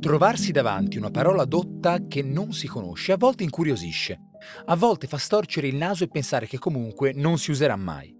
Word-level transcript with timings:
Trovarsi 0.00 0.50
davanti 0.50 0.96
una 0.96 1.10
parola 1.10 1.44
dotta 1.44 2.06
che 2.08 2.22
non 2.22 2.52
si 2.52 2.66
conosce 2.66 3.12
a 3.12 3.16
volte 3.18 3.42
incuriosisce, 3.42 4.18
a 4.64 4.74
volte 4.74 5.06
fa 5.06 5.18
storcere 5.18 5.68
il 5.68 5.76
naso 5.76 6.04
e 6.04 6.08
pensare 6.08 6.46
che 6.46 6.58
comunque 6.58 7.12
non 7.12 7.38
si 7.38 7.50
userà 7.50 7.76
mai. 7.76 8.16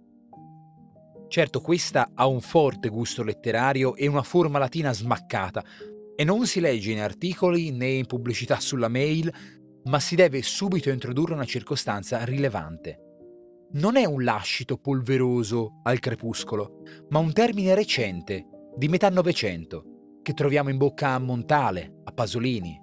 Certo, 1.29 1.61
questa 1.61 2.11
ha 2.15 2.27
un 2.27 2.41
forte 2.41 2.89
gusto 2.89 3.23
letterario 3.23 3.95
e 3.95 4.07
una 4.07 4.23
forma 4.23 4.59
latina 4.59 4.93
smaccata, 4.93 5.65
e 6.17 6.25
non 6.25 6.47
si 6.47 6.61
legge 6.61 6.91
in 6.91 7.01
articoli 7.01 7.71
né 7.71 7.89
in 7.89 8.05
pubblicità 8.05 8.61
sulla 8.61 8.89
mail, 8.89 9.33
ma 9.85 9.99
si 10.01 10.17
deve 10.17 10.43
subito 10.43 10.91
introdurre 10.91 11.33
una 11.33 11.47
circostanza 11.47 12.23
rilevante. 12.25 12.99
Non 13.73 13.97
è 13.97 14.05
un 14.05 14.23
lascito 14.23 14.77
polveroso 14.77 15.81
al 15.85 15.99
crepuscolo, 15.99 16.83
ma 17.09 17.21
un 17.21 17.33
termine 17.33 17.75
recente, 17.75 18.45
di 18.77 18.89
metà 18.89 19.09
Novecento, 19.09 19.85
che 20.31 20.37
troviamo 20.37 20.71
in 20.71 20.77
bocca 20.77 21.09
a 21.09 21.19
Montale, 21.19 22.03
a 22.05 22.13
Pasolini, 22.13 22.81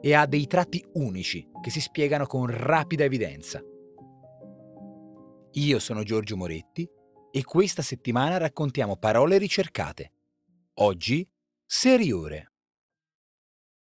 e 0.00 0.14
ha 0.14 0.26
dei 0.26 0.48
tratti 0.48 0.84
unici 0.94 1.48
che 1.62 1.70
si 1.70 1.80
spiegano 1.80 2.26
con 2.26 2.46
rapida 2.46 3.04
evidenza. 3.04 3.62
Io 5.52 5.78
sono 5.78 6.02
Giorgio 6.02 6.36
Moretti 6.36 6.88
e 7.30 7.44
questa 7.44 7.82
settimana 7.82 8.36
raccontiamo 8.36 8.96
parole 8.96 9.38
ricercate. 9.38 10.12
Oggi, 10.80 11.24
seriore. 11.64 12.52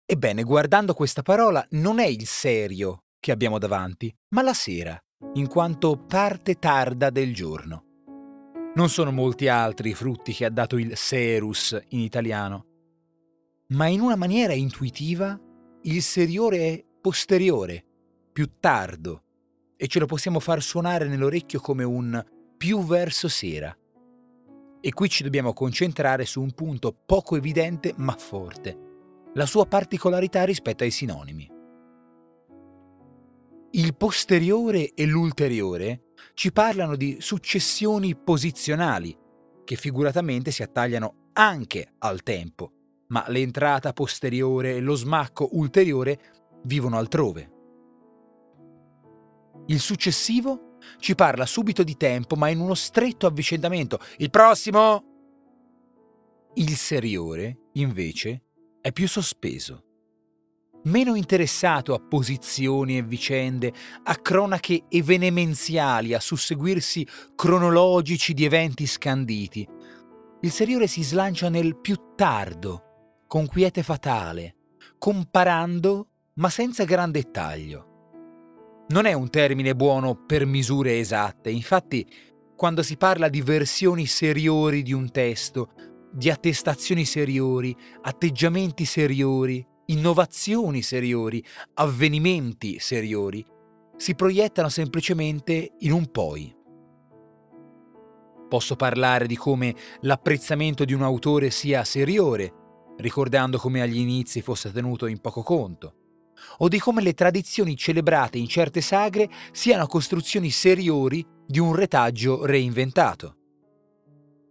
Ebbene, 0.06 0.42
guardando 0.42 0.94
questa 0.94 1.20
parola, 1.20 1.62
non 1.72 1.98
è 1.98 2.06
il 2.06 2.26
serio 2.26 3.02
che 3.20 3.32
abbiamo 3.32 3.58
davanti, 3.58 4.10
ma 4.30 4.40
la 4.40 4.54
sera, 4.54 4.98
in 5.34 5.46
quanto 5.46 6.06
parte 6.06 6.54
tarda 6.54 7.10
del 7.10 7.34
giorno. 7.34 7.84
Non 8.76 8.88
sono 8.88 9.12
molti 9.12 9.46
altri 9.48 9.90
i 9.90 9.94
frutti 9.94 10.32
che 10.32 10.46
ha 10.46 10.50
dato 10.50 10.78
il 10.78 10.96
serus 10.96 11.78
in 11.88 12.00
italiano, 12.00 12.67
ma 13.68 13.86
in 13.86 14.00
una 14.00 14.16
maniera 14.16 14.52
intuitiva 14.52 15.38
il 15.82 16.02
seriore 16.02 16.58
è 16.58 16.84
posteriore, 17.00 17.84
più 18.32 18.58
tardo, 18.58 19.22
e 19.76 19.86
ce 19.86 19.98
lo 19.98 20.06
possiamo 20.06 20.40
far 20.40 20.62
suonare 20.62 21.06
nell'orecchio 21.06 21.60
come 21.60 21.84
un 21.84 22.24
più 22.56 22.84
verso 22.84 23.28
sera. 23.28 23.76
E 24.80 24.92
qui 24.92 25.08
ci 25.08 25.22
dobbiamo 25.22 25.52
concentrare 25.52 26.24
su 26.24 26.40
un 26.40 26.52
punto 26.52 26.96
poco 27.06 27.36
evidente 27.36 27.94
ma 27.96 28.14
forte 28.16 28.86
la 29.34 29.46
sua 29.46 29.66
particolarità 29.66 30.44
rispetto 30.44 30.82
ai 30.82 30.90
sinonimi. 30.90 31.48
Il 33.72 33.94
posteriore 33.96 34.94
e 34.94 35.06
l'ulteriore 35.06 36.06
ci 36.34 36.50
parlano 36.50 36.96
di 36.96 37.18
successioni 37.20 38.16
posizionali, 38.16 39.16
che 39.64 39.76
figuratamente 39.76 40.50
si 40.50 40.62
attagliano 40.62 41.30
anche 41.34 41.92
al 41.98 42.22
tempo, 42.22 42.72
ma 43.08 43.24
l'entrata 43.28 43.92
posteriore 43.92 44.76
e 44.76 44.80
lo 44.80 44.94
smacco 44.94 45.48
ulteriore 45.52 46.18
vivono 46.64 46.96
altrove. 46.98 47.56
Il 49.66 49.80
successivo 49.80 50.76
ci 50.98 51.14
parla 51.14 51.46
subito 51.46 51.82
di 51.82 51.96
tempo, 51.96 52.36
ma 52.36 52.48
in 52.48 52.60
uno 52.60 52.74
stretto 52.74 53.26
avvicendamento. 53.26 53.98
Il 54.18 54.30
prossimo! 54.30 55.04
Il 56.54 56.74
seriore, 56.76 57.68
invece, 57.72 58.42
è 58.80 58.92
più 58.92 59.06
sospeso, 59.06 59.84
meno 60.84 61.14
interessato 61.14 61.94
a 61.94 62.00
posizioni 62.00 62.96
e 62.96 63.02
vicende, 63.02 63.72
a 64.04 64.16
cronache 64.16 64.84
evenemenziali, 64.88 66.14
a 66.14 66.20
susseguirsi 66.20 67.06
cronologici 67.34 68.32
di 68.32 68.44
eventi 68.44 68.86
scanditi. 68.86 69.68
Il 70.40 70.50
seriore 70.50 70.86
si 70.86 71.02
slancia 71.02 71.48
nel 71.48 71.76
più 71.78 71.96
tardo, 72.16 72.87
con 73.28 73.46
quiete 73.46 73.82
fatale, 73.82 74.56
comparando 74.98 76.08
ma 76.36 76.48
senza 76.48 76.84
gran 76.84 77.10
dettaglio. 77.10 78.86
Non 78.88 79.04
è 79.04 79.12
un 79.12 79.28
termine 79.28 79.76
buono 79.76 80.14
per 80.14 80.46
misure 80.46 80.98
esatte, 80.98 81.50
infatti 81.50 82.10
quando 82.56 82.82
si 82.82 82.96
parla 82.96 83.28
di 83.28 83.42
versioni 83.42 84.06
seriori 84.06 84.82
di 84.82 84.94
un 84.94 85.10
testo, 85.10 85.72
di 86.10 86.30
attestazioni 86.30 87.04
seriori, 87.04 87.76
atteggiamenti 88.00 88.86
seriori, 88.86 89.64
innovazioni 89.86 90.80
seriori, 90.80 91.44
avvenimenti 91.74 92.78
seriori, 92.78 93.44
si 93.96 94.14
proiettano 94.14 94.70
semplicemente 94.70 95.72
in 95.80 95.92
un 95.92 96.10
poi. 96.10 96.56
Posso 98.48 98.74
parlare 98.76 99.26
di 99.26 99.36
come 99.36 99.74
l'apprezzamento 100.00 100.86
di 100.86 100.94
un 100.94 101.02
autore 101.02 101.50
sia 101.50 101.84
seriore, 101.84 102.57
ricordando 102.98 103.58
come 103.58 103.82
agli 103.82 103.98
inizi 103.98 104.42
fosse 104.42 104.70
tenuto 104.72 105.06
in 105.06 105.20
poco 105.20 105.42
conto, 105.42 105.94
o 106.58 106.68
di 106.68 106.78
come 106.78 107.02
le 107.02 107.14
tradizioni 107.14 107.76
celebrate 107.76 108.38
in 108.38 108.46
certe 108.46 108.80
sagre 108.80 109.28
siano 109.50 109.86
costruzioni 109.86 110.50
seriori 110.50 111.26
di 111.46 111.58
un 111.58 111.74
retaggio 111.74 112.44
reinventato 112.44 113.38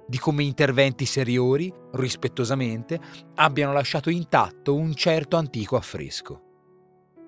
di 0.08 0.18
come 0.20 0.44
interventi 0.44 1.06
seriori, 1.06 1.72
rispettosamente, 1.92 3.00
abbiano 3.36 3.74
lasciato 3.74 4.10
intatto 4.10 4.74
un 4.74 4.96
certo 4.96 5.36
antico 5.36 5.76
affresco. 5.76 6.42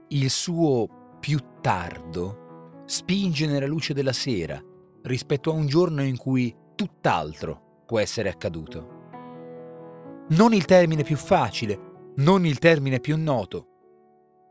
Il 0.10 0.30
suo 0.30 1.18
più 1.20 1.40
tardo 1.62 2.84
spinge 2.86 3.48
nella 3.48 3.68
luce 3.68 3.94
della 3.94 4.14
sera 4.14 4.64
rispetto 5.04 5.52
a 5.52 5.54
un 5.54 5.68
giorno 5.68 6.04
in 6.04 6.16
cui 6.16 6.56
tutt'altro 6.76 7.84
può 7.86 8.00
essere 8.00 8.30
accaduto. 8.30 8.99
Non 10.30 10.54
il 10.54 10.64
termine 10.66 11.04
più 11.04 11.18
facile, 11.18 11.80
non 12.18 12.46
il 12.46 12.60
termine 12.60 13.00
più 13.00 13.18
noto, 13.18 13.66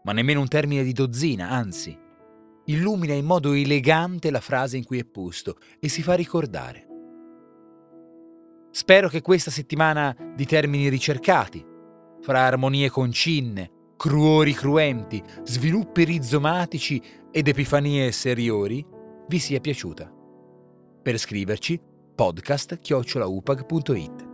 ma 0.02 0.10
nemmeno 0.12 0.40
un 0.40 0.48
termine 0.48 0.82
di 0.82 0.92
dozzina, 0.92 1.50
anzi, 1.50 1.96
illumina 2.64 3.14
in 3.14 3.24
modo 3.24 3.52
elegante 3.52 4.32
la 4.32 4.40
frase 4.40 4.76
in 4.76 4.84
cui 4.84 4.98
è 4.98 5.04
posto 5.04 5.58
e 5.78 5.88
si 5.88 6.02
fa 6.02 6.14
ricordare. 6.14 6.86
Spero 8.72 9.08
che 9.08 9.22
questa 9.22 9.52
settimana 9.52 10.16
di 10.34 10.46
termini 10.46 10.88
ricercati, 10.88 11.64
fra 12.20 12.40
armonie 12.40 12.90
concinne, 12.90 13.70
cruori 13.96 14.54
cruenti, 14.54 15.22
sviluppi 15.44 16.02
rizomatici 16.04 17.00
ed 17.30 17.46
epifanie 17.46 18.10
seriori, 18.10 18.84
vi 19.28 19.38
sia 19.38 19.60
piaciuta. 19.60 20.12
Per 21.02 21.18
scriverci 21.18 21.80
podcast-upag.it. 22.14 24.27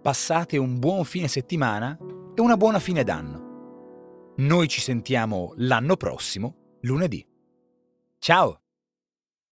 Passate 0.00 0.56
un 0.56 0.78
buon 0.78 1.04
fine 1.04 1.26
settimana 1.26 1.98
e 2.34 2.40
una 2.40 2.56
buona 2.56 2.78
fine 2.78 3.02
d'anno. 3.02 4.34
Noi 4.36 4.68
ci 4.68 4.80
sentiamo 4.80 5.54
l'anno 5.56 5.96
prossimo, 5.96 6.76
lunedì. 6.82 7.26
Ciao! 8.18 8.67